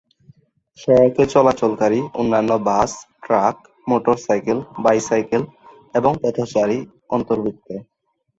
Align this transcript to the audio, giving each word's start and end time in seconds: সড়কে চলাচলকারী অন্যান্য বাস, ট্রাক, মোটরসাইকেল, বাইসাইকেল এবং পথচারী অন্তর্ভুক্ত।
সড়কে 0.79 1.23
চলাচলকারী 1.33 1.99
অন্যান্য 2.19 2.51
বাস, 2.67 2.91
ট্রাক, 3.23 3.55
মোটরসাইকেল, 3.87 4.57
বাইসাইকেল 4.83 5.43
এবং 5.95 6.11
পথচারী 6.23 6.77
অন্তর্ভুক্ত। 7.09 7.67